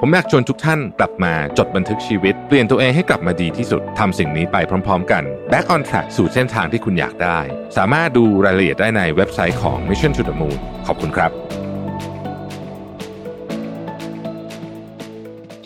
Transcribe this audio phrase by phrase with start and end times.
[0.00, 4.56] ผมอยากชวนทุกท่านกลับมาจดบันทึกชีวิต เปลี่ยนตัวเองให้กลับมาดีที่สุดทำสิ่งนี้ไป
[4.86, 7.38] พร้อม ๆ กัน Back on Track สู่เส้นทางที่คุณอยากได้
[7.76, 11.30] สามารถดูรายละเอียดได้ในเว็บไซต์ของ Mission to the Moon ขอบคุณครับ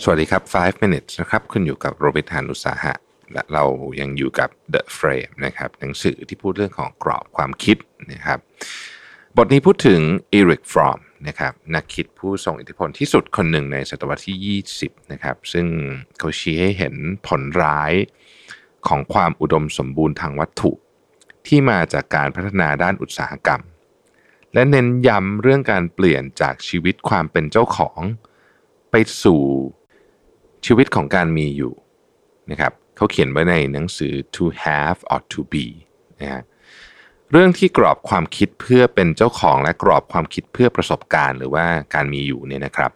[0.02, 2.94] สวัสดีครับ 5 minutes นะครับ คุณอยู่กับโรบิทานุสาหะ
[3.32, 3.64] และเรา
[4.00, 7.76] ยังอยู่กับ The Frame นะครับหนังสือที่พูดเรื่องของกรอบความคิด
[8.12, 8.38] นะครับ
[9.36, 10.00] บทนี้พูดถึง
[10.32, 15.66] อีริกฟรอม นะครับนักคิดผู้ทรงอิทธิพลที่สุดคนหนึ่งในศตวรรษที่ 20 นะครับ ซึ่ง
[16.18, 16.94] เขาชี้ให้เห็น
[17.26, 17.92] ผลร้าย
[18.88, 20.72] ของความอุดมสมบูรณ์ทางวัตถุ
[21.46, 23.62] ที่มาจากการพัฒนาด้านอุตสาหกรรม
[24.54, 28.00] และเน้นย้ำเรื่องการเปลี่ยนจากชีวิตความเป็นเจ้าของ
[28.90, 29.42] ไปสู่
[30.66, 31.74] ชีวิตของการมีอยู่
[32.50, 35.66] นะครับเขาเขียนไว้ในหนังสือ to have or to be
[36.20, 36.42] นะฮะ
[37.32, 42.90] เรื่องที่กรอบความคิดเพื่อเป็นเจ้าของและกรอบความคิดเพื่อประสบการณ์ หรือว่าการมีอยู่เนี่ยนะครับ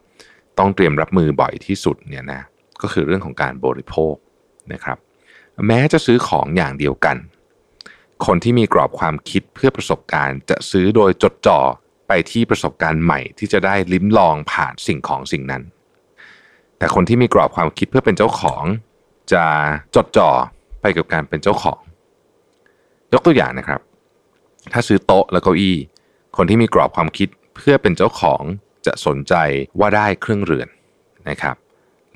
[0.59, 2.43] ต้องเตรียมรับมือบ่อยที่สุดเนี่ยนะ
[2.83, 4.15] ก็คือเรื่องของการบริโภค
[4.73, 4.99] นะครับ
[5.67, 7.17] แม้จะซื้อของอย่างเดียวกัน
[8.27, 11.61] คนที่มีกรอบความคิดเพื่อประสบการณ์จะซื้อโดยจดจ่อ
[12.09, 15.63] ไปที่ประสบการณ์ใหม่ที่จะได้ลิ้มลองผ่านสิ่งของสิ่งนั้น
[16.79, 18.65] แต่คนที่มีกรอบความคิดเพื่อเป็นเจ้าของ
[19.33, 19.45] จะ
[19.95, 20.31] จดจ่อ
[20.81, 21.81] ไปกับการเป็นเจ้าของ
[23.13, 23.81] ยกตัวอย่างนะครับ
[24.73, 25.77] ถ้าซื้อโต๊ะและเก้าอี้
[26.37, 28.43] คนที่มีกรอบความคิดเพื่อเป็นเจ้าของ
[28.87, 29.35] จะสนใจ
[29.79, 30.69] ว่าได้เครื่องเรือน
[31.29, 31.57] นะครับ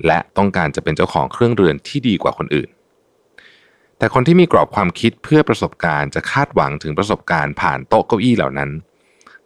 [0.05, 2.69] และต้องการจะเป็นเจ้าของเครื่องเรือนที่ดีกว่าคนอื่น
[3.97, 8.69] แต่คนที่มีกรอบความคิดเพื่อประสบการณ์จะคาดหวังถึงประสบการณ์ผ่านโต๊ะเก้าอี้เหล่านั้น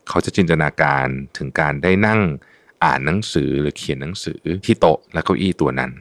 [0.08, 1.08] เขาจะจินตนาการ
[1.38, 2.22] ถึงการได้นั่ง
[2.84, 5.92] อ่านหนังสือหรือเขียนหนังสือที่โต๊ะและเก้าอี้ตัวนั้น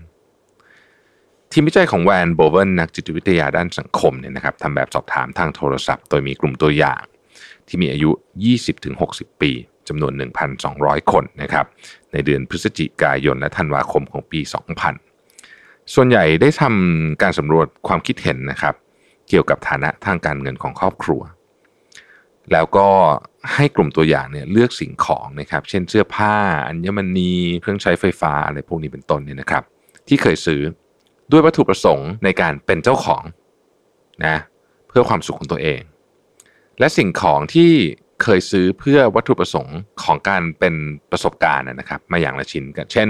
[1.54, 7.02] ทีมวิจัยของแวนโบเวนนักจิตวิทยาด้านสังคมเนี่ยนะครับทำแบบสอบถามทางโทรศัพท์ โดยมีกลุ่มตัวอย่าง
[7.66, 8.10] ที่มีอายุ
[8.76, 9.50] 20-60 ปี
[9.88, 10.12] จำนวน
[10.62, 11.66] 1,200 คนนะครับ
[12.12, 14.40] ในเดือนพฤศจิกายนและธันวาคมของปี
[15.16, 18.74] 2000 ส่วนใหญ่ได้ทำการสำรวจความคิดเห็นนะครับ
[19.28, 21.22] เกี่ยวกับฐานะทางการเงินของครอบครัว
[22.52, 22.88] แล้วก็
[23.54, 26.34] ให้กลุ่มตัวอย่างเนี่ยเลือกสิ่งของนะครับ เช่นเสื้อผ้า
[26.68, 29.62] อัญมณีเครื่องใช้ไฟฟ้าอะไรพวกนี้เป็นต้นเนี่ยนะครับ
[30.08, 30.62] ที่เคยซื้อ
[31.30, 33.22] ด้วยวัตถุประสงค์ในการเป็นเจ้าของ
[34.26, 34.36] นะ
[34.88, 35.80] เพื่อความสุขของตัวเอง
[36.78, 37.72] และสิ่งของที่
[38.22, 40.74] เคยซื้อเพื่อวัตถุประสงค์ของการเป็น
[41.10, 43.08] ประสบการณ์นะครับ มาอย่างละชิ้นเช่น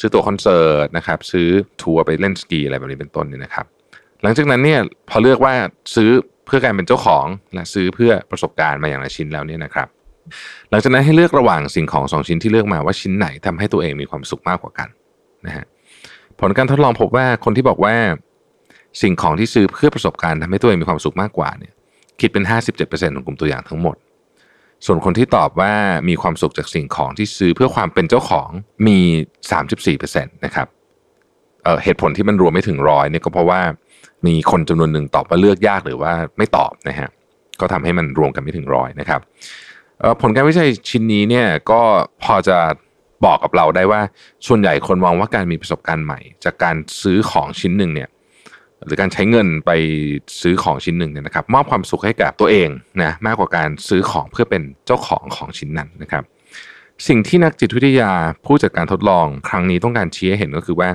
[0.00, 1.48] ซื้อตัวคอนเสิร์ตนะครับซื้อ
[1.82, 3.66] ทัวร์ไปเล่นสกีอะไรแบบนี้เป็นต้นเนี่ยนะครับ
[4.22, 4.80] หลังจากนั้นเนี่ย
[5.10, 5.54] พอเลือกว่า
[5.94, 6.10] ซื้อ
[6.46, 9.88] เพื่อการเป็นเจ้าของและซื้อเพื่อประสบการณ์มาอย่างละชิ้นแล้วเนี่ยนะครับ
[10.70, 14.88] หลังจากนั้นให้เลือกระหว่างสิ่งของสองชิ้นที่เลือกมาว่าชิ้นไหนทำให้ตัวเองมีความสุขมากกว่ากัน
[15.46, 15.64] นะฮะ
[16.40, 17.94] ผลการทดลองพบว่าคนที่บอกว่า
[19.02, 21.72] สิ่งของที่ซื้อเพื่อประสบการณ์ทำให้ตัวเองมีความสุขมากกว่าเนี่ย
[22.20, 22.44] คิดเป็น
[22.78, 23.96] 57%ของกลุ่มตัวอย่างทั้งหมด
[24.86, 25.72] ส่วนคนที่ตอบว่า
[26.08, 28.48] มีความสุขจากสิ่งของที่ซื้อเพื่อความเป็นเจ้าของ
[28.86, 28.98] มี
[29.72, 30.66] 34%นะครับ
[31.62, 33.60] เเหตุผลที่มันรวมไม่ถึงร้อยเนี่ยก็เพราะว่า
[34.26, 37.08] มีคนจำนวนหนึ่งตอบว่าเลือกยากหรือว่าไม่ตอบนะฮะ
[37.60, 39.20] ก็ทำให้มันรวมกันไม่ถึงร้อยนะครับ
[40.20, 41.80] ผลการวิจัยชิ้นนี้เนี่ยก็
[42.22, 42.58] พอจะ
[43.24, 44.00] บอกกับเราได้ว่า
[44.46, 48.08] ส่วนใหญ่คนมองว่าการมีประสบการณ์ใหม่ จากการซื้อของชิ้นหนึ่งเนี่ย
[48.86, 49.70] หรือการใช้เงินไป
[50.40, 52.68] ซื้อของชิ้นหนึ่งเนี่ยนะครับ มอบความสุขให้กับตัวเอง
[53.02, 56.24] นะมากกว่าการซื้อของเพื่อเป็นเจ้าของของชิ้นนั้นนะครับ
[57.08, 58.12] สิ่งที่นักจิตวิทยา
[58.44, 60.90] ผู้จัดการทดลองครั้งนี้ต้องการชี้ให้เห็นก็คือว่า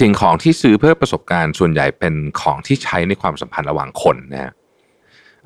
[0.00, 4.52] สิ่งของที่ซื้อเพื่อประสบการณ์ส่วนใหญ่เป็นของที่ใช้ในความสัมพันธ์ระหว่างคนนะฮะ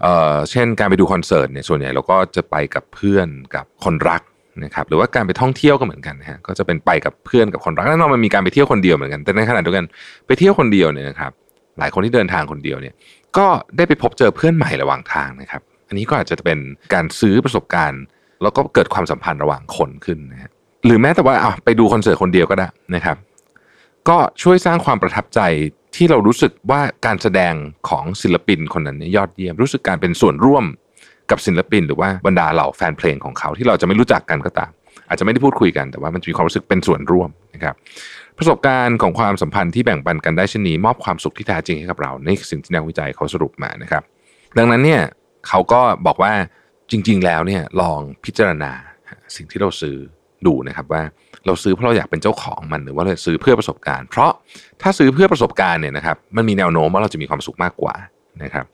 [0.02, 4.22] เเช่นการไปดูคอนเสิร์ตเนี่ยส่วนใหญ่เราก็จะไปกับเพื่อนกับคนรัก
[4.65, 9.84] นะครับหรือว่าการไปท่องเที่ยวก็เหมือนกันนะฮะก็จะเป็นไปกับเพื่อนกับคนรักแน่นอนมันมีการไปเที่ยวคนเดียวเหมือนกัน แต่ในขณะเดียวกัน
[10.27, 11.33] ไปเที่ยวคนเดียวเนี่ยนะครับ
[11.79, 12.94] หลายคนที่เดินทางคนเดียวเนี่ย
[13.38, 16.58] ก็ได้ไปพบเจอเพื่อนใหม่ระหว่างทางนะครับ อันนี้ก็อาจจะเป็น
[16.94, 18.02] การซื้อประสบการณ์
[18.43, 20.50] แล้วก็เกิดความสัมพันธ์ระหว่างคนขึ้นนะฮะ
[20.87, 23.17] หรือแม้แต่ว่าเอาไปดูคอนเสิร์ตคนเดียวก็ได้นะครับ
[24.08, 25.41] ก็ช่วยสร้างความประทับใจ
[25.96, 27.55] ที่เรารู้สึกว่าการแสดง
[27.88, 30.64] ของศิลปินคนนั้นเนี่ยยอดเยี่ยม รู้สึกการเป็นส่วนร่วม
[31.31, 34.71] กับศิลปิน หรือว่าบรรดาเหล่าแฟนเพลงของเขาที่เราจะไม่รู้จักกันก็ตาม
[35.09, 37.75] อาจจะไม่ได้พูดคุยกันแต่ว่ามันจะมีความรู้สึกเป็นส่วนร่วมนะครับ
[38.38, 44.03] ประสบการณ์ของความสัมพันธ์ที่แบ่งปันกันได้เช่นนี้มอบความสุขที่แท้จริงให้กับเรานี่สิ่งที่นักวิจัยเขาสรุปมานะครับ
[44.59, 45.03] ดังนั้นเนี่ย
[45.49, 46.32] เขาก็บอกว่า
[46.91, 48.73] จริง ๆ แล้วเนี่ยลองพิจารณา
[49.37, 49.97] สิ่งที่เราซื้อ
[50.47, 51.03] ดูนะครับว่า
[51.47, 54.31] เราซื้อเพราะเราอยากเป็นเจ้าของมันหรือว่าเราซื้อเพื่อประสบการณ์ เพราะ
[54.82, 57.94] ถ้าซื้อเพื่อประสบการณ์เนี่ยนะครับมันมีแนวโน้มว่าเราจะมีความสุขมากกว่า
[58.43, 58.67] นะครับ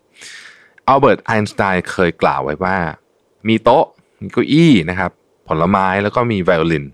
[0.89, 2.77] อัลเบิร์ตไอน์สไตน์เคยกล่าวไว้ว่า
[3.49, 3.85] มีโต๊ะ
[4.23, 5.11] มีเก้าอี้นะครับ
[5.49, 6.87] ผลไม้แล้วก็มีไวโอลิน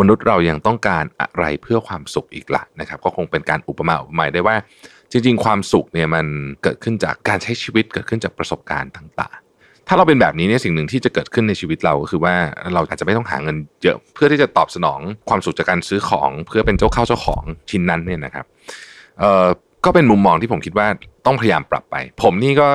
[0.00, 4.56] มนุษย์เรายังต้องการอะไรเพื่อความสุขอีกละนะครับ ก็คงเป็นการอุปมาอุปไมยได้ว่า
[5.10, 6.26] จริง ๆ ความสุขเนี่ยมัน
[6.62, 12.34] เกิดขึ้นจากการใช้ชีวิตเกิดขึ้นจากประสบการณ์ต่างๆ ถ้าเราเป็นแบบนี้เนี่ยสิ่งหนึ่งที่จะเกิดขึ้นในชีวิตเราก็คือว่า
[12.74, 18.44] เราอาจจะไม่ต้องหาเงินเยอะเพื่อที่จะตอบสนองความสุขจากการซื้อของ เพื่อเป็นเจ้าเข้าเจ้าของชิ้นนั้นเนี่ยนะครับ
[19.18, 19.46] เอ่อ
[19.84, 20.86] ก็เป็นมุมมองที่ผมคิดว่า
[21.26, 22.68] ต้องพยายามปรับไป ผมนี่ก็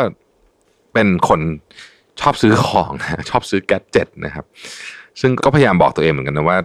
[0.97, 1.39] เป็นคน
[2.21, 2.91] ชอบซื้อของ
[3.29, 4.45] ชอบซื้อแกดเจ็ตนะครับ
[5.21, 6.57] ซึ่งก็พยายามบอกตัวเองเหมือนกันนะว่า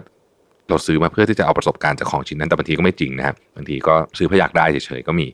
[0.69, 5.27] เราซื้อมาเพื่อที่จะเอาประสบการณ์จากของชิ้นนั้นแต่บางทีก็ไม่จริงนะครับบางทีก็ซื้อเพราะอยากได้เฉยๆก็มี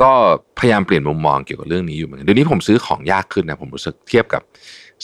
[0.00, 0.10] ก็
[0.58, 4.42] พยายามเปลี่ยนมุมมองเกี่ยวกับเรื่องนี้อยู่เหมือนกันเดี๋ยวนี้ผมซื้อของยากขึ้นนะผมรู้สึกเทียบกับ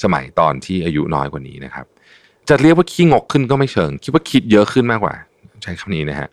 [0.02, 1.86] สมัยตอนที่อายุน้อยกว่านี้นะครับ
[2.48, 5.14] จะเรียกว่าขี้งกขึ้นก็ไม่เชิง คิดว่าคิดเยอะขึ้นมากกว่า
[5.62, 6.28] ใช้คำนี้นะฮะ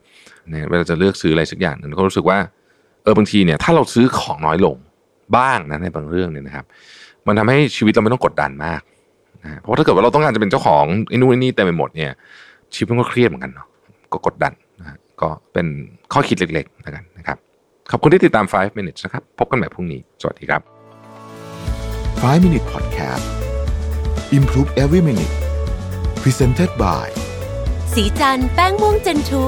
[0.49, 2.37] เนี่ยเวลาจะเลือกซื้ออะไรสักอย่างหนึ่งก็รู้สึกว่า
[3.03, 4.77] เออบางทีเนี่ยถ้าเราซื้อของน้อยลง
[5.37, 6.65] บ้างนะในบางเรื่องเนี่ยนะครับ
[7.27, 8.81] มันทำให้ชีวิตเราไม่ต้องกดดันมาก
[9.44, 12.12] นะเพราะถ้าเกิดว่าเราต้องการจะเป็นเจ้าของไอ้นู่นไอ้นี่เต็มไปหมดเนี่ย
[12.74, 13.68] ชีวิตมันก็เครียดเหมือนกันเนาะ
[14.13, 15.68] ก็กดดันนะก็เป็น
[16.13, 17.38] ข้อคิดเล็กๆแล้วกันนะครับ
[17.91, 20.62] ขอบคุณที่ติดตาม 5 minutes นะครับ พบกันใหม่พรุ่งนี้ สวัสดีครับ
[22.21, 23.25] 5 Minute Podcast
[24.38, 25.33] Improve Every Minute
[26.21, 27.07] Presented by
[27.94, 29.44] สีจันแป้งม่วงเจนทู